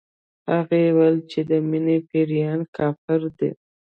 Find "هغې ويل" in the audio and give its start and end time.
0.51-1.17